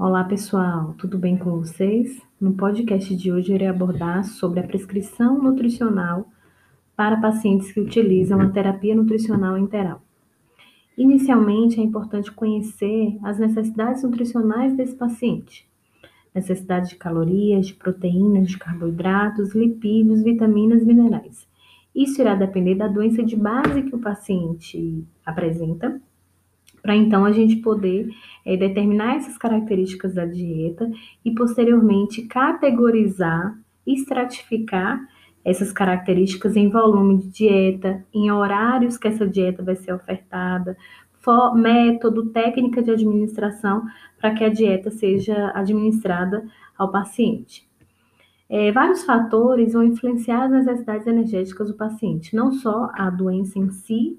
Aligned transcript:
Olá 0.00 0.22
pessoal, 0.22 0.94
tudo 0.96 1.18
bem 1.18 1.36
com 1.36 1.58
vocês? 1.58 2.22
No 2.40 2.52
podcast 2.52 3.16
de 3.16 3.32
hoje 3.32 3.52
irei 3.52 3.66
abordar 3.66 4.22
sobre 4.22 4.60
a 4.60 4.62
prescrição 4.62 5.42
nutricional 5.42 6.28
para 6.94 7.20
pacientes 7.20 7.72
que 7.72 7.80
utilizam 7.80 8.40
a 8.40 8.48
terapia 8.48 8.94
nutricional 8.94 9.58
interal. 9.58 10.00
Inicialmente 10.96 11.80
é 11.80 11.82
importante 11.82 12.30
conhecer 12.30 13.18
as 13.24 13.40
necessidades 13.40 14.04
nutricionais 14.04 14.72
desse 14.76 14.94
paciente. 14.94 15.68
Necessidade 16.32 16.90
de 16.90 16.94
calorias, 16.94 17.66
de 17.66 17.74
proteínas, 17.74 18.50
de 18.50 18.56
carboidratos, 18.56 19.52
lipídios, 19.52 20.22
vitaminas, 20.22 20.84
minerais. 20.84 21.44
Isso 21.92 22.20
irá 22.20 22.36
depender 22.36 22.76
da 22.76 22.86
doença 22.86 23.24
de 23.24 23.34
base 23.34 23.82
que 23.82 23.96
o 23.96 24.00
paciente 24.00 25.04
apresenta 25.26 26.00
para 26.88 26.96
então 26.96 27.26
a 27.26 27.32
gente 27.32 27.56
poder 27.56 28.08
é, 28.46 28.56
determinar 28.56 29.16
essas 29.16 29.36
características 29.36 30.14
da 30.14 30.24
dieta 30.24 30.90
e 31.22 31.34
posteriormente 31.34 32.22
categorizar, 32.22 33.54
estratificar 33.86 34.98
essas 35.44 35.70
características 35.70 36.56
em 36.56 36.70
volume 36.70 37.18
de 37.18 37.28
dieta, 37.28 38.06
em 38.10 38.30
horários 38.30 38.96
que 38.96 39.06
essa 39.06 39.26
dieta 39.28 39.62
vai 39.62 39.76
ser 39.76 39.92
ofertada, 39.92 40.78
método, 41.56 42.30
técnica 42.30 42.82
de 42.82 42.90
administração 42.90 43.82
para 44.18 44.32
que 44.32 44.42
a 44.42 44.48
dieta 44.48 44.90
seja 44.90 45.52
administrada 45.54 46.42
ao 46.78 46.90
paciente. 46.90 47.68
É, 48.48 48.72
vários 48.72 49.04
fatores 49.04 49.74
vão 49.74 49.82
influenciar 49.82 50.44
as 50.44 50.50
necessidades 50.52 51.06
energéticas 51.06 51.68
do 51.68 51.76
paciente, 51.76 52.34
não 52.34 52.50
só 52.50 52.88
a 52.94 53.10
doença 53.10 53.58
em 53.58 53.68
si, 53.68 54.18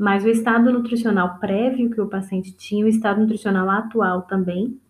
mas 0.00 0.24
o 0.24 0.30
estado 0.30 0.72
nutricional 0.72 1.38
prévio 1.38 1.90
que 1.90 2.00
o 2.00 2.08
paciente 2.08 2.56
tinha, 2.56 2.86
o 2.86 2.88
estado 2.88 3.20
nutricional 3.20 3.68
atual 3.68 4.22
também, 4.22 4.80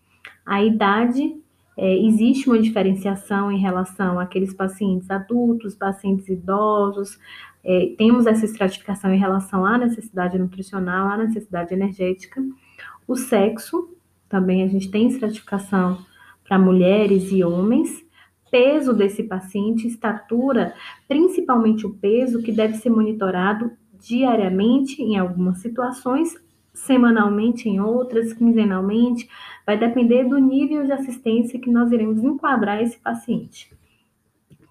a 0.45 0.63
idade, 0.63 1.35
é, 1.75 1.97
existe 1.97 2.47
uma 2.47 2.57
diferenciação 2.57 3.51
em 3.51 3.59
relação 3.59 4.21
àqueles 4.21 4.53
pacientes 4.53 5.11
adultos, 5.11 5.75
pacientes 5.75 6.29
idosos, 6.29 7.19
é, 7.61 7.93
temos 7.97 8.25
essa 8.25 8.45
estratificação 8.45 9.13
em 9.13 9.19
relação 9.19 9.65
à 9.65 9.77
necessidade 9.77 10.39
nutricional, 10.39 11.09
à 11.09 11.17
necessidade 11.17 11.73
energética, 11.73 12.41
o 13.05 13.17
sexo, 13.17 13.93
também 14.29 14.63
a 14.63 14.67
gente 14.67 14.89
tem 14.89 15.09
estratificação 15.09 16.05
para 16.45 16.57
mulheres 16.57 17.33
e 17.33 17.43
homens, 17.43 18.01
peso 18.49 18.93
desse 18.93 19.23
paciente, 19.23 19.89
estatura, 19.89 20.73
principalmente 21.05 21.85
o 21.85 21.93
peso, 21.93 22.41
que 22.41 22.53
deve 22.53 22.75
ser 22.75 22.89
monitorado 22.89 23.71
diariamente 24.01 25.01
em 25.01 25.17
algumas 25.17 25.59
situações, 25.59 26.35
semanalmente 26.73 27.69
em 27.69 27.79
outras, 27.79 28.33
quinzenalmente, 28.33 29.29
vai 29.65 29.77
depender 29.77 30.23
do 30.23 30.37
nível 30.39 30.83
de 30.83 30.91
assistência 30.91 31.59
que 31.59 31.69
nós 31.69 31.91
iremos 31.91 32.23
enquadrar 32.23 32.81
esse 32.81 32.97
paciente. 32.97 33.71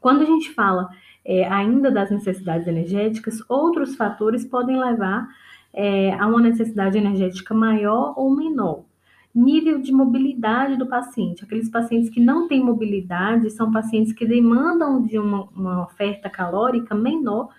Quando 0.01 0.23
a 0.23 0.27
gente 0.27 0.51
fala 0.51 0.89
é, 1.25 1.47
ainda 1.47 1.91
das 1.91 2.11
necessidades 2.11 2.67
energéticas, 2.67 3.39
outros 3.49 3.95
fatores 3.95 4.45
podem 4.45 4.79
levar 4.79 5.29
é, 5.73 6.13
a 6.15 6.27
uma 6.27 6.41
necessidade 6.41 6.99
energética 6.99 7.55
maior 7.55 8.15
ou 8.17 8.35
menor. 8.35 8.85
Nível 9.33 9.81
de 9.81 9.93
mobilidade 9.93 10.77
do 10.77 10.87
paciente. 10.87 11.45
Aqueles 11.45 11.69
pacientes 11.69 12.11
que 12.11 12.19
não 12.19 12.49
têm 12.49 12.65
mobilidade 12.65 13.49
são 13.51 13.71
pacientes 13.71 14.13
que 14.13 14.27
demandam 14.27 15.03
de 15.03 15.19
uma, 15.19 15.45
uma 15.55 15.85
oferta 15.85 16.29
calórica 16.29 16.97
menor 16.97 17.51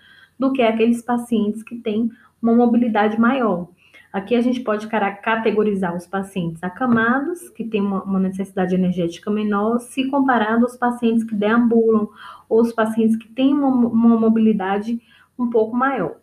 do 0.42 0.52
que 0.52 0.60
aqueles 0.60 1.00
pacientes 1.00 1.62
que 1.62 1.76
têm 1.76 2.10
uma 2.42 2.52
mobilidade 2.52 3.18
maior. 3.18 3.68
Aqui 4.12 4.34
a 4.34 4.40
gente 4.40 4.60
pode 4.60 4.88
categorizar 4.88 5.96
os 5.96 6.04
pacientes 6.04 6.60
acamados, 6.64 7.48
que 7.50 7.64
têm 7.64 7.80
uma, 7.80 8.18
necessidade 8.18 8.74
energética 8.74 9.30
menor, 9.30 9.78
se 9.78 10.08
comparado 10.08 10.64
aos 10.64 10.76
pacientes 10.76 11.22
que 11.22 11.34
deambulam, 11.36 12.08
ou 12.48 12.60
os 12.60 12.72
pacientes 12.72 13.16
que 13.16 13.28
têm 13.28 13.54
uma, 13.54 13.68
uma 13.68 14.18
mobilidade 14.18 15.00
um 15.38 15.48
pouco 15.48 15.76
maior. 15.76 16.16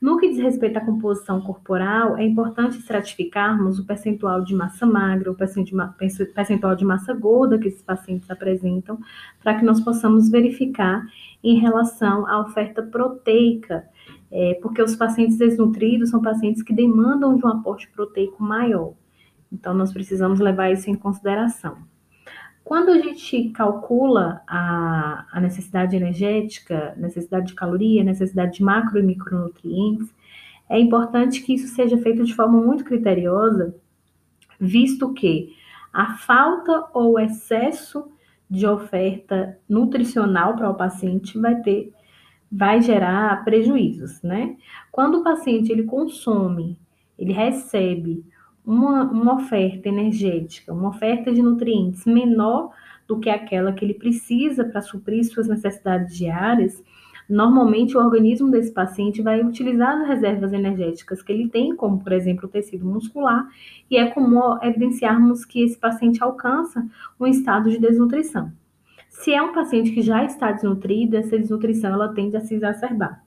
No 0.00 0.18
que 0.18 0.28
diz 0.28 0.38
respeito 0.38 0.76
à 0.76 0.80
composição 0.80 1.40
corporal, 1.40 2.18
é 2.18 2.24
importante 2.24 2.78
estratificarmos 2.78 3.78
o 3.78 3.86
percentual 3.86 4.44
de 4.44 4.54
massa 4.54 4.84
magra, 4.84 5.30
o 5.30 5.34
percentual 5.34 6.76
de 6.76 6.84
massa 6.84 7.14
gorda 7.14 7.58
que 7.58 7.68
esses 7.68 7.82
pacientes 7.82 8.30
apresentam, 8.30 8.98
para 9.42 9.54
que 9.54 9.64
nós 9.64 9.80
possamos 9.80 10.28
verificar 10.28 11.02
em 11.42 11.58
relação 11.58 12.26
à 12.26 12.40
oferta 12.40 12.82
proteica, 12.82 13.84
é, 14.30 14.58
porque 14.60 14.82
os 14.82 14.94
pacientes 14.94 15.38
desnutridos 15.38 16.10
são 16.10 16.20
pacientes 16.20 16.62
que 16.62 16.74
demandam 16.74 17.36
de 17.36 17.44
um 17.44 17.48
aporte 17.48 17.88
proteico 17.88 18.42
maior. 18.42 18.92
Então, 19.50 19.72
nós 19.72 19.92
precisamos 19.92 20.40
levar 20.40 20.70
isso 20.72 20.90
em 20.90 20.94
consideração. 20.94 21.78
Quando 22.66 22.88
a 22.88 22.98
gente 22.98 23.50
calcula 23.50 24.42
a, 24.44 25.24
a 25.30 25.40
necessidade 25.40 25.94
energética, 25.94 26.96
necessidade 26.96 27.46
de 27.46 27.54
caloria, 27.54 28.02
necessidade 28.02 28.56
de 28.56 28.64
macro 28.64 28.98
e 28.98 29.04
micronutrientes, 29.04 30.12
é 30.68 30.76
importante 30.76 31.42
que 31.42 31.54
isso 31.54 31.72
seja 31.72 31.96
feito 31.96 32.24
de 32.24 32.34
forma 32.34 32.60
muito 32.60 32.82
criteriosa, 32.82 33.72
visto 34.58 35.14
que 35.14 35.54
a 35.92 36.16
falta 36.16 36.88
ou 36.92 37.20
excesso 37.20 38.10
de 38.50 38.66
oferta 38.66 39.56
nutricional 39.68 40.56
para 40.56 40.68
o 40.68 40.74
paciente 40.74 41.38
vai 41.38 41.62
ter 41.62 41.92
vai 42.50 42.82
gerar 42.82 43.44
prejuízos, 43.44 44.20
né? 44.22 44.56
Quando 44.90 45.20
o 45.20 45.22
paciente 45.22 45.70
ele 45.70 45.84
consome, 45.84 46.76
ele 47.16 47.32
recebe 47.32 48.24
uma, 48.66 49.04
uma 49.04 49.34
oferta 49.36 49.88
energética, 49.88 50.72
uma 50.72 50.88
oferta 50.88 51.32
de 51.32 51.40
nutrientes 51.40 52.04
menor 52.04 52.72
do 53.06 53.20
que 53.20 53.30
aquela 53.30 53.72
que 53.72 53.84
ele 53.84 53.94
precisa 53.94 54.64
para 54.64 54.82
suprir 54.82 55.24
suas 55.24 55.46
necessidades 55.46 56.16
diárias, 56.16 56.82
normalmente 57.28 57.96
o 57.96 58.00
organismo 58.00 58.50
desse 58.50 58.72
paciente 58.72 59.22
vai 59.22 59.40
utilizar 59.40 60.00
as 60.00 60.08
reservas 60.08 60.52
energéticas 60.52 61.22
que 61.22 61.32
ele 61.32 61.48
tem, 61.48 61.76
como 61.76 62.02
por 62.02 62.12
exemplo 62.12 62.46
o 62.46 62.50
tecido 62.50 62.84
muscular, 62.84 63.46
e 63.88 63.96
é 63.96 64.10
comum 64.10 64.58
evidenciarmos 64.60 65.44
que 65.44 65.62
esse 65.62 65.78
paciente 65.78 66.22
alcança 66.22 66.84
um 67.20 67.26
estado 67.26 67.70
de 67.70 67.78
desnutrição. 67.78 68.50
Se 69.08 69.32
é 69.32 69.40
um 69.40 69.54
paciente 69.54 69.92
que 69.92 70.02
já 70.02 70.24
está 70.24 70.50
desnutrido, 70.50 71.16
essa 71.16 71.38
desnutrição 71.38 71.92
ela 71.92 72.12
tende 72.12 72.36
a 72.36 72.40
se 72.40 72.54
exacerbar. 72.54 73.24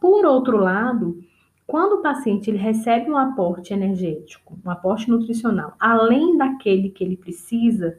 Por 0.00 0.24
outro 0.24 0.58
lado, 0.58 1.18
quando 1.66 1.94
o 1.94 2.02
paciente 2.02 2.48
ele 2.48 2.58
recebe 2.58 3.10
um 3.10 3.16
aporte 3.16 3.74
energético, 3.74 4.56
um 4.64 4.70
aporte 4.70 5.10
nutricional, 5.10 5.74
além 5.80 6.36
daquele 6.36 6.90
que 6.90 7.02
ele 7.02 7.16
precisa, 7.16 7.98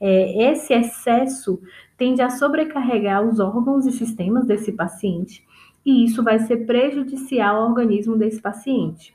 é, 0.00 0.50
esse 0.50 0.74
excesso 0.74 1.62
tende 1.96 2.20
a 2.20 2.28
sobrecarregar 2.28 3.26
os 3.26 3.38
órgãos 3.38 3.86
e 3.86 3.92
sistemas 3.92 4.44
desse 4.46 4.72
paciente, 4.72 5.46
e 5.86 6.04
isso 6.04 6.24
vai 6.24 6.40
ser 6.40 6.66
prejudicial 6.66 7.62
ao 7.62 7.68
organismo 7.68 8.16
desse 8.16 8.40
paciente. 8.40 9.14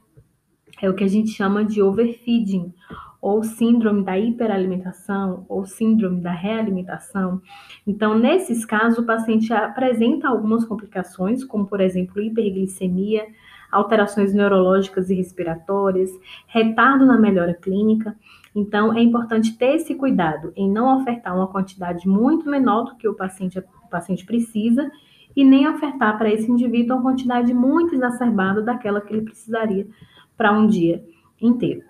É 0.81 0.89
o 0.89 0.95
que 0.95 1.03
a 1.03 1.07
gente 1.07 1.31
chama 1.31 1.65
de 1.65 1.81
overfeeding, 1.81 2.73
ou 3.21 3.43
síndrome 3.43 4.03
da 4.03 4.17
hiperalimentação, 4.17 5.45
ou 5.49 5.65
síndrome 5.65 6.21
da 6.21 6.31
realimentação. 6.31 7.41
Então, 7.85 8.17
nesses 8.17 8.65
casos, 8.65 8.99
o 8.99 9.05
paciente 9.05 9.51
apresenta 9.53 10.27
algumas 10.27 10.63
complicações, 10.65 11.43
como, 11.43 11.65
por 11.65 11.81
exemplo, 11.81 12.21
hiperglicemia, 12.21 13.27
alterações 13.71 14.33
neurológicas 14.33 15.09
e 15.09 15.15
respiratórias, 15.15 16.09
retardo 16.47 17.05
na 17.05 17.19
melhora 17.19 17.53
clínica. 17.53 18.15
Então, 18.55 18.97
é 18.97 19.01
importante 19.01 19.57
ter 19.57 19.75
esse 19.75 19.93
cuidado 19.95 20.51
em 20.55 20.69
não 20.69 20.99
ofertar 20.99 21.35
uma 21.35 21.47
quantidade 21.47 22.07
muito 22.07 22.49
menor 22.49 22.85
do 22.85 22.95
que 22.95 23.07
o 23.07 23.13
paciente, 23.13 23.59
o 23.59 23.89
paciente 23.89 24.25
precisa 24.25 24.89
e 25.35 25.43
nem 25.43 25.67
ofertar 25.67 26.17
para 26.17 26.31
esse 26.31 26.49
indivíduo 26.49 26.95
uma 26.95 27.03
quantidade 27.03 27.53
muito 27.53 27.93
exacerbada 27.93 28.61
daquela 28.61 29.01
que 29.01 29.13
ele 29.13 29.21
precisaria 29.21 29.87
para 30.35 30.51
um 30.51 30.65
dia 30.65 31.03
inteiro. 31.39 31.88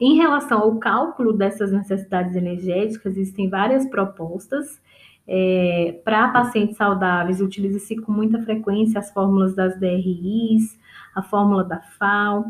Em 0.00 0.16
relação 0.16 0.60
ao 0.60 0.78
cálculo 0.78 1.34
dessas 1.34 1.70
necessidades 1.70 2.34
energéticas, 2.34 3.18
existem 3.18 3.50
várias 3.50 3.86
propostas. 3.86 4.80
É, 5.28 6.00
para 6.02 6.28
pacientes 6.28 6.78
saudáveis, 6.78 7.40
utiliza-se 7.40 7.96
com 7.96 8.10
muita 8.10 8.40
frequência 8.42 8.98
as 8.98 9.12
fórmulas 9.12 9.54
das 9.54 9.78
DRIs, 9.78 10.78
a 11.14 11.22
fórmula 11.22 11.62
da 11.62 11.80
FAO. 11.80 12.46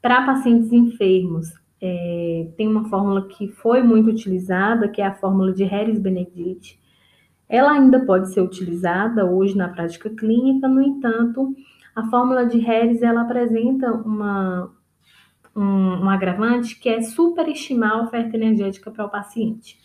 Para 0.00 0.24
pacientes 0.24 0.72
enfermos, 0.72 1.52
é, 1.80 2.48
tem 2.56 2.66
uma 2.66 2.88
fórmula 2.88 3.28
que 3.28 3.48
foi 3.48 3.82
muito 3.82 4.08
utilizada, 4.08 4.88
que 4.88 5.02
é 5.02 5.06
a 5.06 5.14
fórmula 5.14 5.52
de 5.52 5.64
Harris-Benedict. 5.64 6.80
Ela 7.46 7.72
ainda 7.72 8.00
pode 8.00 8.32
ser 8.32 8.40
utilizada 8.40 9.26
hoje 9.26 9.54
na 9.54 9.68
prática 9.68 10.08
clínica, 10.08 10.66
no 10.66 10.80
entanto, 10.80 11.54
a 11.94 12.04
fórmula 12.08 12.46
de 12.46 12.58
Harris 12.58 13.02
ela 13.02 13.22
apresenta 13.22 13.92
uma, 13.92 14.72
um, 15.54 16.04
um 16.04 16.10
agravante 16.10 16.78
que 16.78 16.88
é 16.88 17.02
superestimar 17.02 17.92
a 17.92 18.02
oferta 18.02 18.36
energética 18.36 18.90
para 18.90 19.04
o 19.04 19.10
paciente. 19.10 19.78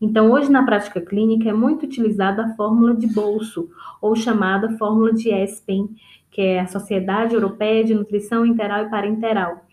Então, 0.00 0.30
hoje 0.30 0.50
na 0.50 0.64
prática 0.64 1.00
clínica 1.00 1.48
é 1.48 1.52
muito 1.52 1.84
utilizada 1.84 2.44
a 2.44 2.54
fórmula 2.54 2.94
de 2.94 3.06
bolso, 3.06 3.68
ou 4.00 4.14
chamada 4.14 4.76
fórmula 4.78 5.12
de 5.12 5.30
ESPEN, 5.30 5.88
que 6.30 6.40
é 6.40 6.60
a 6.60 6.68
Sociedade 6.68 7.34
Europeia 7.34 7.82
de 7.82 7.94
Nutrição 7.94 8.46
Interal 8.46 8.86
e 8.86 8.90
Parenteral. 8.90 9.66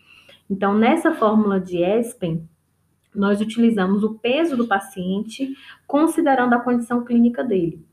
Então, 0.50 0.74
nessa 0.74 1.14
fórmula 1.14 1.60
de 1.60 1.78
ESPEN, 1.78 2.42
nós 3.14 3.40
utilizamos 3.40 4.02
o 4.02 4.14
peso 4.14 4.56
do 4.56 4.66
paciente, 4.66 5.56
considerando 5.86 6.54
a 6.54 6.60
condição 6.60 7.04
clínica 7.04 7.42
dele. 7.42 7.84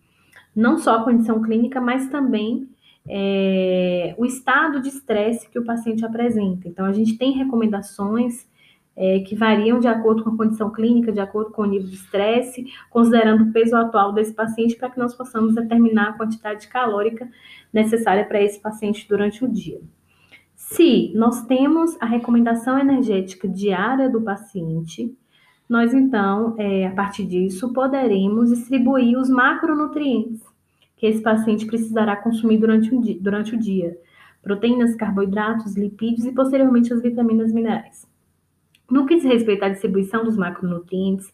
Não 0.56 0.78
só 0.78 0.98
a 0.98 1.04
condição 1.04 1.42
clínica, 1.42 1.80
mas 1.80 2.10
também 2.10 2.68
é, 3.08 4.16
o 4.18 4.26
estado 4.26 4.82
de 4.82 4.90
estresse 4.90 5.50
que 5.50 5.60
o 5.60 5.66
paciente 5.66 6.06
apresenta. 6.06 6.68
Então, 6.68 6.86
a 6.86 6.94
gente 6.94 7.18
tem 7.18 7.32
recomendações 7.34 8.48
é, 8.96 9.20
que 9.20 9.36
variam 9.36 9.80
de 9.80 9.88
acordo 9.88 10.24
com 10.24 10.32
a 10.32 10.38
condição 10.38 10.72
clínica, 10.72 11.12
de 11.12 11.20
acordo 11.20 11.52
com 11.52 11.64
o 11.64 11.66
nível 11.66 11.88
de 11.88 11.96
estresse, 11.96 12.66
considerando 12.90 13.44
o 13.44 13.52
peso 13.52 13.76
atual 13.76 14.14
desse 14.14 14.34
paciente, 14.34 14.76
para 14.76 14.90
que 14.90 15.00
nós 15.00 15.14
possamos 15.14 15.56
determinar 15.56 16.10
a 16.10 16.14
quantidade 16.14 16.68
calórica 16.68 17.28
necessária 17.72 18.24
para 18.26 18.42
esse 18.42 18.60
paciente 18.60 19.08
durante 19.08 19.44
o 19.44 19.48
dia. 19.48 19.82
Se 20.56 21.12
nós 21.16 21.46
temos 21.46 21.98
a 22.00 22.06
recomendação 22.06 22.78
energética 22.78 23.48
diária 23.48 24.10
do 24.10 24.22
paciente, 24.22 25.16
nós 25.68 25.94
então, 25.94 26.56
é, 26.58 26.88
a 26.88 26.92
partir 26.92 27.26
disso, 27.26 27.74
poderemos 27.74 28.50
distribuir 28.50 29.18
os 29.18 29.30
macronutrientes 29.30 30.53
que 31.04 31.08
esse 31.08 31.22
paciente 31.22 31.66
precisará 31.66 32.16
consumir 32.16 32.58
durante 32.58 32.96
o 32.96 33.02
dia, 33.02 33.18
durante 33.20 33.54
o 33.54 33.60
dia 33.60 33.98
proteínas, 34.42 34.96
carboidratos, 34.96 35.76
lipídios 35.76 36.26
e 36.26 36.32
posteriormente 36.32 36.94
as 36.94 37.02
vitaminas 37.02 37.52
minerais. 37.52 38.08
No 38.90 39.06
que 39.06 39.16
diz 39.16 39.26
respeito 39.26 39.66
à 39.66 39.68
distribuição 39.68 40.24
dos 40.24 40.38
macronutrientes, 40.38 41.30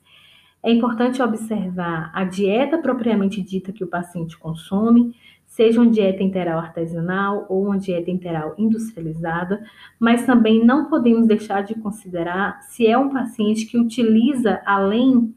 é 0.63 0.71
importante 0.73 1.21
observar 1.21 2.09
a 2.15 2.23
dieta 2.23 2.79
propriamente 2.79 3.43
dita 3.43 3.71
que 3.71 3.83
o 3.83 3.87
paciente 3.87 4.35
consome, 4.39 5.15
seja 5.45 5.79
uma 5.79 5.91
dieta 5.91 6.23
integral 6.23 6.57
artesanal 6.57 7.45
ou 7.47 7.65
uma 7.65 7.77
dieta 7.77 8.09
integral 8.09 8.55
industrializada, 8.57 9.63
mas 9.99 10.25
também 10.25 10.65
não 10.65 10.89
podemos 10.89 11.27
deixar 11.27 11.61
de 11.61 11.75
considerar 11.75 12.59
se 12.63 12.87
é 12.87 12.97
um 12.97 13.09
paciente 13.09 13.67
que 13.67 13.77
utiliza, 13.77 14.63
além 14.65 15.31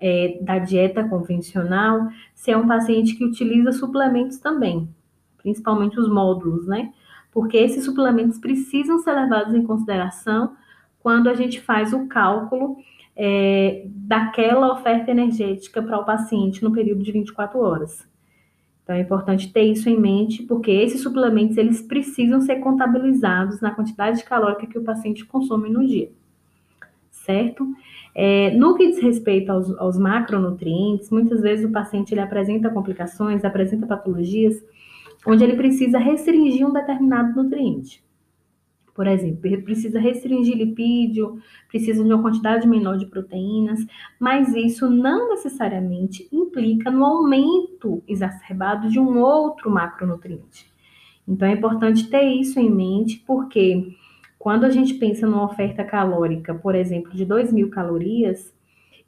é, 0.00 0.38
da 0.40 0.58
dieta 0.58 1.04
convencional, 1.04 2.08
se 2.34 2.50
é 2.50 2.56
um 2.56 2.66
paciente 2.66 3.14
que 3.14 3.24
utiliza 3.24 3.72
suplementos 3.72 4.38
também, 4.38 4.88
principalmente 5.38 5.98
os 5.98 6.08
módulos, 6.08 6.66
né? 6.66 6.92
Porque 7.32 7.56
esses 7.56 7.84
suplementos 7.84 8.38
precisam 8.38 8.98
ser 8.98 9.12
levados 9.12 9.54
em 9.54 9.62
consideração 9.62 10.54
quando 11.00 11.28
a 11.28 11.34
gente 11.34 11.60
faz 11.60 11.92
o 11.92 12.06
cálculo 12.06 12.76
é, 13.14 13.86
daquela 13.86 14.72
oferta 14.72 15.10
energética 15.10 15.82
para 15.82 15.98
o 15.98 16.04
paciente 16.04 16.62
no 16.62 16.72
período 16.72 17.02
de 17.02 17.12
24 17.12 17.58
horas. 17.58 18.06
Então 18.82 18.94
é 18.94 19.00
importante 19.00 19.52
ter 19.52 19.62
isso 19.62 19.88
em 19.88 19.98
mente, 19.98 20.44
porque 20.44 20.70
esses 20.70 21.00
suplementos 21.00 21.56
eles 21.56 21.82
precisam 21.82 22.40
ser 22.40 22.56
contabilizados 22.56 23.60
na 23.60 23.72
quantidade 23.72 24.22
calórica 24.22 24.66
que 24.66 24.78
o 24.78 24.84
paciente 24.84 25.24
consome 25.24 25.70
no 25.70 25.84
dia, 25.84 26.10
certo? 27.26 27.66
É, 28.14 28.50
no 28.52 28.74
que 28.74 28.86
diz 28.86 29.02
respeito 29.02 29.50
aos, 29.50 29.70
aos, 29.78 29.98
macronutrientes, 29.98 31.10
muitas 31.10 31.42
vezes 31.42 31.66
o 31.66 31.72
paciente 31.72 32.14
ele 32.14 32.20
apresenta 32.20 32.70
complicações, 32.70 33.44
apresenta 33.44 33.86
patologias, 33.86 34.54
onde 35.26 35.44
ele 35.44 35.56
precisa 35.56 35.98
restringir 35.98 36.66
um 36.66 36.72
determinado 36.72 37.34
nutriente. 37.42 38.02
Por 38.94 39.06
exemplo, 39.06 39.62
precisa 39.62 40.00
restringir 40.00 40.56
lipídio, 40.56 41.38
precisa 41.68 42.02
de 42.02 42.10
uma 42.10 42.22
quantidade 42.22 42.66
menor 42.66 42.96
de 42.96 43.04
proteínas, 43.04 43.86
mas 44.18 44.54
isso 44.54 44.88
não 44.88 45.28
necessariamente 45.28 46.26
implica 46.32 46.90
no 46.90 47.04
aumento 47.04 48.02
exacerbado 48.08 48.88
de 48.88 48.98
um 48.98 49.18
outro 49.18 49.70
macronutriente. 49.70 50.72
Então 51.28 51.46
é 51.46 51.52
importante 51.52 52.08
ter 52.08 52.22
isso 52.22 52.58
em 52.58 52.70
mente, 52.70 53.22
porque 53.26 53.94
quando 54.46 54.62
a 54.62 54.70
gente 54.70 54.94
pensa 54.94 55.26
numa 55.26 55.44
oferta 55.44 55.82
calórica, 55.82 56.54
por 56.54 56.76
exemplo, 56.76 57.10
de 57.12 57.26
2.000 57.26 57.68
calorias, 57.68 58.54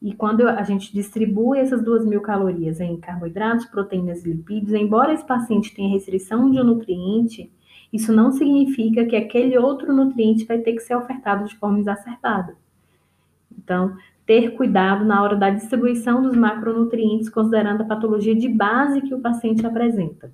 e 0.03 0.13
quando 0.13 0.49
a 0.49 0.65
gente 0.65 0.93
distribui 0.93 1.61
essas 1.61 1.81
2.000 1.81 2.21
calorias 2.21 2.81
em 2.81 2.97
carboidratos, 2.97 3.67
proteínas 3.67 4.25
e 4.25 4.33
lipídios, 4.33 4.73
embora 4.73 5.13
esse 5.13 5.25
paciente 5.25 5.73
tenha 5.73 5.93
restrição 5.93 6.51
de 6.51 6.59
um 6.59 6.65
nutriente, 6.65 7.53
isso 7.93 8.13
não 8.13 8.33
significa 8.33 9.05
que 9.05 9.15
aquele 9.15 9.57
outro 9.57 9.93
nutriente 9.93 10.45
vai 10.45 10.59
ter 10.59 10.73
que 10.73 10.81
ser 10.81 10.97
ofertado 10.97 11.45
de 11.45 11.55
forma 11.55 11.79
exacerbada. 11.79 12.57
Então, 13.57 13.97
ter 14.27 14.57
cuidado 14.57 15.05
na 15.05 15.23
hora 15.23 15.37
da 15.37 15.51
distribuição 15.51 16.21
dos 16.21 16.37
macronutrientes, 16.37 17.29
considerando 17.29 17.83
a 17.83 17.87
patologia 17.87 18.35
de 18.35 18.49
base 18.49 19.03
que 19.03 19.15
o 19.15 19.21
paciente 19.21 19.65
apresenta. 19.65 20.33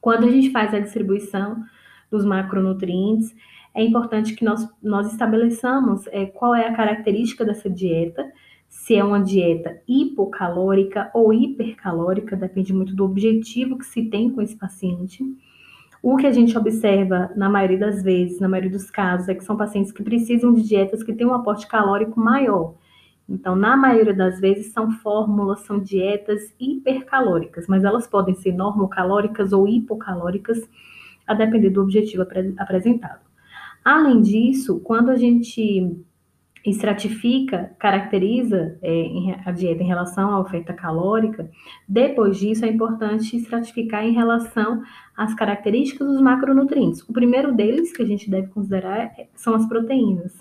Quando 0.00 0.24
a 0.24 0.30
gente 0.30 0.50
faz 0.50 0.72
a 0.72 0.80
distribuição 0.80 1.62
dos 2.10 2.24
macronutrientes, 2.24 3.34
é 3.74 3.82
importante 3.82 4.34
que 4.34 4.44
nós, 4.44 4.68
nós 4.80 5.10
estabeleçamos 5.10 6.06
é, 6.08 6.26
qual 6.26 6.54
é 6.54 6.68
a 6.68 6.74
característica 6.74 7.44
dessa 7.44 7.68
dieta, 7.68 8.30
se 8.68 8.94
é 8.94 9.02
uma 9.02 9.22
dieta 9.22 9.80
hipocalórica 9.88 11.10
ou 11.12 11.32
hipercalórica, 11.32 12.36
depende 12.36 12.72
muito 12.72 12.94
do 12.94 13.04
objetivo 13.04 13.76
que 13.78 13.86
se 13.86 14.04
tem 14.04 14.30
com 14.30 14.40
esse 14.40 14.56
paciente. 14.56 15.24
O 16.02 16.16
que 16.16 16.26
a 16.26 16.32
gente 16.32 16.56
observa 16.56 17.30
na 17.34 17.48
maioria 17.48 17.78
das 17.78 18.02
vezes, 18.02 18.38
na 18.38 18.48
maioria 18.48 18.70
dos 18.70 18.90
casos, 18.90 19.28
é 19.28 19.34
que 19.34 19.44
são 19.44 19.56
pacientes 19.56 19.90
que 19.90 20.02
precisam 20.02 20.52
de 20.52 20.62
dietas 20.62 21.02
que 21.02 21.14
têm 21.14 21.26
um 21.26 21.34
aporte 21.34 21.66
calórico 21.66 22.20
maior. 22.20 22.74
Então, 23.28 23.56
na 23.56 23.76
maioria 23.76 24.12
das 24.12 24.38
vezes, 24.38 24.72
são 24.72 24.90
fórmulas, 24.90 25.60
são 25.60 25.80
dietas 25.80 26.54
hipercalóricas, 26.60 27.66
mas 27.66 27.84
elas 27.84 28.06
podem 28.06 28.34
ser 28.34 28.52
normocalóricas 28.52 29.52
ou 29.52 29.66
hipocalóricas, 29.66 30.60
a 31.26 31.32
depender 31.32 31.70
do 31.70 31.80
objetivo 31.80 32.22
apresentado. 32.58 33.33
Além 33.84 34.22
disso, 34.22 34.80
quando 34.80 35.10
a 35.10 35.16
gente 35.16 35.94
estratifica, 36.64 37.76
caracteriza 37.78 38.78
é, 38.82 39.40
a 39.44 39.52
dieta 39.52 39.82
em 39.82 39.86
relação 39.86 40.30
à 40.30 40.40
oferta 40.40 40.72
calórica, 40.72 41.50
depois 41.86 42.38
disso 42.38 42.64
é 42.64 42.68
importante 42.68 43.36
estratificar 43.36 44.02
em 44.02 44.12
relação 44.12 44.82
às 45.14 45.34
características 45.34 46.08
dos 46.08 46.20
macronutrientes. 46.22 47.02
O 47.02 47.12
primeiro 47.12 47.54
deles 47.54 47.94
que 47.94 48.02
a 48.02 48.06
gente 48.06 48.30
deve 48.30 48.48
considerar 48.48 48.98
é, 48.98 49.28
são 49.34 49.54
as 49.54 49.66
proteínas. 49.66 50.32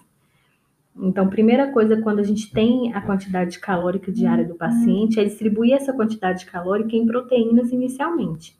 Então, 0.96 1.28
primeira 1.28 1.72
coisa, 1.72 2.02
quando 2.02 2.20
a 2.20 2.24
gente 2.24 2.52
tem 2.54 2.94
a 2.94 3.02
quantidade 3.02 3.60
calórica 3.60 4.12
diária 4.12 4.46
do 4.46 4.56
paciente, 4.56 5.20
é 5.20 5.26
distribuir 5.26 5.74
essa 5.74 5.92
quantidade 5.92 6.46
calórica 6.46 6.96
em 6.96 7.06
proteínas 7.06 7.72
inicialmente. 7.72 8.56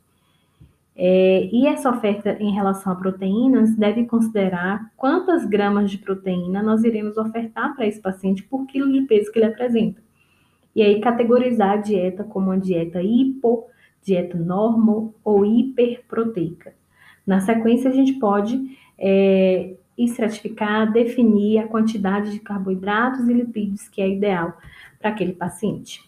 É, 0.96 1.48
e 1.52 1.66
essa 1.66 1.90
oferta 1.90 2.36
em 2.40 2.52
relação 2.52 2.92
a 2.92 2.96
proteínas 2.96 3.74
deve 3.74 4.04
considerar 4.04 4.92
quantas 4.96 5.44
gramas 5.44 5.90
de 5.90 5.98
proteína 5.98 6.62
nós 6.62 6.84
iremos 6.84 7.16
ofertar 7.16 7.74
para 7.74 7.86
esse 7.86 8.00
paciente 8.00 8.44
por 8.44 8.64
quilo 8.66 8.92
de 8.92 9.02
peso 9.02 9.32
que 9.32 9.38
ele 9.38 9.46
apresenta. 9.46 10.00
E 10.74 10.82
aí 10.82 11.00
categorizar 11.00 11.70
a 11.70 11.76
dieta 11.76 12.22
como 12.22 12.46
uma 12.46 12.58
dieta 12.58 13.02
hipo, 13.02 13.66
dieta 14.02 14.38
normal 14.38 15.14
ou 15.24 15.44
hiperproteica. 15.44 16.74
Na 17.26 17.40
sequência, 17.40 17.90
a 17.90 17.92
gente 17.92 18.14
pode 18.14 18.76
é, 18.98 19.74
estratificar, 19.96 20.92
definir 20.92 21.58
a 21.58 21.66
quantidade 21.66 22.30
de 22.30 22.40
carboidratos 22.40 23.28
e 23.28 23.32
lipídios 23.32 23.88
que 23.88 24.02
é 24.02 24.08
ideal 24.08 24.56
para 24.98 25.10
aquele 25.10 25.32
paciente. 25.32 26.02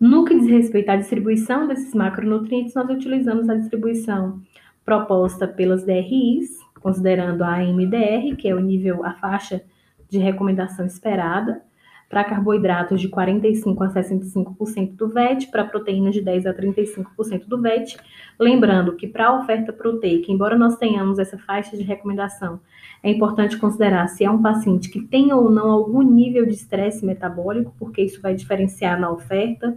No 0.00 0.24
que 0.24 0.38
diz 0.38 0.48
respeito 0.48 0.90
à 0.90 0.96
distribuição 0.96 1.66
desses 1.66 1.92
macronutrientes, 1.92 2.74
nós 2.74 2.88
utilizamos 2.88 3.48
a 3.48 3.56
distribuição 3.56 4.40
proposta 4.84 5.46
pelas 5.48 5.84
DRIs, 5.84 6.56
considerando 6.80 7.42
a 7.42 7.58
MDR, 7.58 8.36
que 8.36 8.48
é 8.48 8.54
o 8.54 8.60
nível, 8.60 9.04
a 9.04 9.14
faixa 9.14 9.62
de 10.08 10.18
recomendação 10.18 10.86
esperada, 10.86 11.62
para 12.08 12.24
carboidratos 12.24 13.00
de 13.00 13.08
45 13.08 13.84
a 13.84 13.88
65% 13.88 14.96
do 14.96 15.08
VET, 15.08 15.48
para 15.48 15.64
proteínas 15.64 16.14
de 16.14 16.22
10 16.22 16.46
a 16.46 16.54
35% 16.54 17.46
do 17.46 17.60
VET. 17.60 17.98
Lembrando 18.40 18.96
que 18.96 19.06
para 19.06 19.28
a 19.28 19.38
oferta 19.38 19.72
proteica, 19.72 20.32
embora 20.32 20.56
nós 20.56 20.76
tenhamos 20.76 21.18
essa 21.18 21.36
faixa 21.36 21.76
de 21.76 21.82
recomendação, 21.82 22.60
é 23.02 23.10
importante 23.10 23.58
considerar 23.58 24.08
se 24.08 24.24
é 24.24 24.30
um 24.30 24.40
paciente 24.40 24.88
que 24.88 25.00
tem 25.00 25.32
ou 25.32 25.50
não 25.50 25.70
algum 25.70 26.02
nível 26.02 26.46
de 26.46 26.54
estresse 26.54 27.04
metabólico, 27.04 27.74
porque 27.78 28.02
isso 28.02 28.22
vai 28.22 28.34
diferenciar 28.34 28.98
na 28.98 29.10
oferta, 29.10 29.76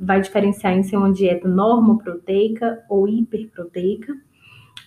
vai 0.00 0.20
diferenciar 0.20 0.72
em 0.72 0.82
ser 0.82 0.96
uma 0.96 1.12
dieta 1.12 1.46
normoproteica 1.46 2.82
ou 2.88 3.06
hiperproteica. 3.06 4.16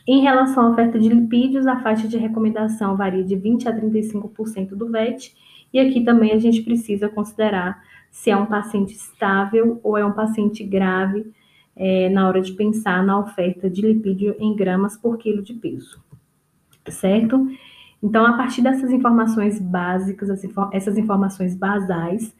Em 0.07 0.21
relação 0.21 0.65
à 0.65 0.69
oferta 0.71 0.97
de 0.97 1.07
lipídios, 1.07 1.67
a 1.67 1.79
faixa 1.81 2.07
de 2.07 2.17
recomendação 2.17 2.97
varia 2.97 3.23
de 3.23 3.35
20 3.35 3.69
a 3.69 3.79
35% 3.79 4.69
do 4.69 4.89
VET 4.89 5.35
e 5.73 5.79
aqui 5.79 6.03
também 6.03 6.31
a 6.31 6.39
gente 6.39 6.61
precisa 6.61 7.09
considerar 7.09 7.83
se 8.11 8.29
é 8.29 8.37
um 8.37 8.45
paciente 8.45 8.93
estável 8.93 9.79
ou 9.83 9.97
é 9.97 10.05
um 10.05 10.13
paciente 10.13 10.63
grave 10.63 11.31
é, 11.75 12.09
na 12.09 12.27
hora 12.27 12.41
de 12.41 12.53
pensar 12.53 13.03
na 13.03 13.19
oferta 13.19 13.69
de 13.69 13.81
lipídio 13.81 14.35
em 14.39 14.55
gramas 14.55 14.97
por 14.97 15.17
quilo 15.17 15.41
de 15.41 15.53
peso, 15.53 16.03
certo? 16.87 17.47
Então, 18.01 18.25
a 18.25 18.33
partir 18.33 18.61
dessas 18.61 18.91
informações 18.91 19.59
básicas, 19.59 20.29
essas 20.71 20.97
informações 20.97 21.55
basais, 21.55 22.33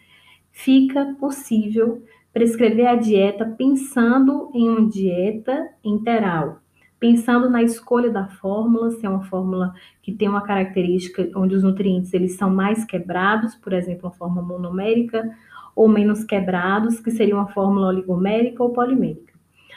fica 0.52 1.16
possível 1.20 2.04
prescrever 2.34 2.88
a 2.88 2.96
dieta 2.96 3.46
pensando 3.46 4.50
em 4.54 4.70
uma 4.70 4.90
dieta 4.90 5.70
integral, 5.84 6.62
pensando 7.00 7.50
na 7.50 7.64
escolha 7.64 8.10
da 8.10 8.28
fórmula, 8.28 8.92
se 8.92 9.06
é 9.06 9.10
uma 9.10 9.24
fórmula 9.24 9.74
que 10.02 10.12
tem 10.12 10.28
uma 10.28 10.42
característica 10.42 11.30
onde 11.36 11.56
os 11.56 11.64
nutrientes 11.64 12.14
eles 12.14 12.36
são 12.36 12.50
mais 12.50 12.84
quebrados, 12.84 13.56
por 13.56 13.74
exemplo, 13.74 14.08
uma 14.08 14.16
fórmula 14.16 14.46
monomérica, 14.46 15.30
ou 15.76 15.88
menos 15.88 16.24
quebrados, 16.24 17.00
que 17.00 17.12
seria 17.12 17.36
uma 17.36 17.48
fórmula 17.48 17.88
oligomérica 17.88 18.62
ou 18.62 18.72
polimérica. 18.72 19.34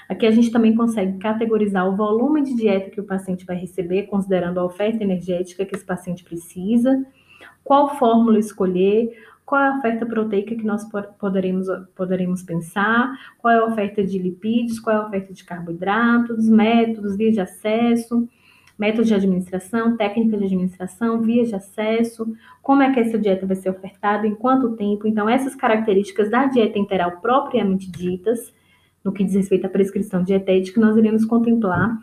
Aqui 0.09 0.27
a 0.27 0.31
gente 0.31 0.51
também 0.51 0.75
consegue 0.75 1.19
categorizar 1.19 1.89
o 1.89 1.97
volume 1.97 2.43
de 2.43 2.55
dieta 2.55 2.91
que 2.91 3.01
o 3.01 3.05
paciente 3.05 3.47
vai 3.47 3.57
receber, 3.57 4.05
considerando 4.05 4.59
a 4.59 4.65
oferta 4.65 5.03
energética 5.03 5.65
que 5.65 5.77
esse 5.77 5.85
paciente 5.85 6.25
precisa, 6.25 7.07
qual 7.63 7.97
fórmula 7.97 8.39
escolher, 8.39 9.17
qual 9.45 9.61
é 9.61 9.69
a 9.69 9.77
oferta 9.77 10.07
proteica 10.07 10.55
que 10.55 10.65
nós 10.65 10.89
poderemos, 11.19 11.67
poderemos 11.95 12.43
pensar, 12.43 13.13
qual 13.39 13.53
é 13.53 13.59
a 13.59 13.67
oferta 13.67 14.03
de 14.03 14.19
lipídios, 14.19 14.81
qual 14.81 14.97
é 14.97 14.99
a 15.01 15.07
oferta 15.07 15.33
de 15.33 15.45
carboidratos, 15.45 16.49
métodos, 16.49 17.17
vias 17.17 17.35
de 17.35 17.41
acesso, 17.41 18.29
métodos 18.79 19.09
de 19.09 19.15
administração, 19.15 19.97
técnicas 19.97 20.41
de 20.41 20.47
administração, 20.47 21.21
vias 21.21 21.49
de 21.49 21.55
acesso, 21.55 22.35
como 22.63 22.83
é 22.83 22.93
que 22.93 23.01
essa 23.01 23.19
dieta 23.19 23.47
vai 23.47 23.57
ser 23.57 23.71
ofertada, 23.71 24.27
em 24.27 24.35
quanto 24.35 24.77
tempo. 24.77 25.07
Então, 25.07 25.29
essas 25.29 25.55
características 25.55 26.31
da 26.31 26.47
dieta 26.47 26.79
enteral 26.79 27.21
propriamente 27.21 27.91
ditas, 27.91 28.53
no 29.05 29.13
que 29.13 29.25
diz 29.25 29.35
respeito 29.35 29.67
à 29.67 29.69
prescrição 29.69 30.23
dietética, 30.23 30.81
nós 30.81 30.97
iremos 30.97 31.25
contemplar 31.25 31.99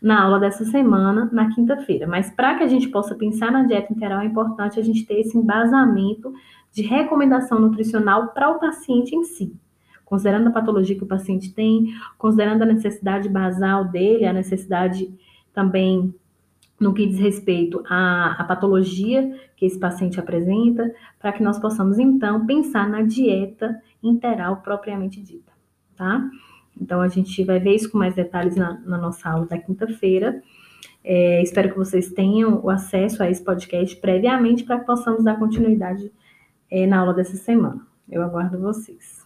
na 0.00 0.22
aula 0.22 0.38
dessa 0.38 0.64
semana, 0.64 1.30
na 1.32 1.54
quinta-feira. 1.54 2.06
Mas 2.06 2.30
para 2.30 2.56
que 2.56 2.62
a 2.62 2.68
gente 2.68 2.88
possa 2.88 3.14
pensar 3.14 3.50
na 3.50 3.62
dieta 3.64 3.92
interal, 3.92 4.20
é 4.20 4.26
importante 4.26 4.78
a 4.78 4.82
gente 4.82 5.06
ter 5.06 5.20
esse 5.20 5.36
embasamento 5.36 6.32
de 6.74 6.82
recomendação 6.82 7.60
nutricional 7.60 8.28
para 8.28 8.50
o 8.50 8.58
paciente 8.58 9.14
em 9.14 9.22
si. 9.22 9.56
Considerando 10.04 10.48
a 10.48 10.52
patologia 10.52 10.96
que 10.96 11.04
o 11.04 11.06
paciente 11.06 11.54
tem, 11.54 11.94
considerando 12.18 12.62
a 12.62 12.66
necessidade 12.66 13.28
basal 13.28 13.84
dele, 13.84 14.26
a 14.26 14.32
necessidade 14.32 15.08
também 15.52 16.12
no 16.78 16.92
que 16.92 17.06
diz 17.06 17.20
respeito 17.20 17.82
à, 17.88 18.32
à 18.32 18.44
patologia 18.44 19.38
que 19.56 19.64
esse 19.64 19.78
paciente 19.78 20.18
apresenta, 20.18 20.92
para 21.18 21.32
que 21.32 21.42
nós 21.42 21.60
possamos 21.60 21.98
então 21.98 22.44
pensar 22.44 22.88
na 22.88 23.02
dieta 23.02 23.80
interal 24.02 24.56
propriamente 24.56 25.22
dita, 25.22 25.52
tá? 25.96 26.28
Então 26.78 27.00
a 27.00 27.08
gente 27.08 27.44
vai 27.44 27.60
ver 27.60 27.76
isso 27.76 27.88
com 27.88 27.98
mais 27.98 28.16
detalhes 28.16 28.56
na, 28.56 28.80
na 28.80 28.98
nossa 28.98 29.30
aula 29.30 29.46
da 29.46 29.56
quinta-feira. 29.56 30.42
É, 31.04 31.40
espero 31.40 31.70
que 31.70 31.76
vocês 31.76 32.10
tenham 32.10 32.60
o 32.64 32.68
acesso 32.68 33.22
a 33.22 33.30
esse 33.30 33.42
podcast 33.42 33.94
previamente 33.96 34.64
para 34.64 34.80
que 34.80 34.86
possamos 34.86 35.22
dar 35.22 35.38
continuidade 35.38 36.10
é, 36.70 36.86
na 36.86 36.98
aula 36.98 37.14
dessa 37.14 37.36
semana. 37.36 37.86
Eu 38.08 38.22
aguardo 38.22 38.58
vocês. 38.58 39.23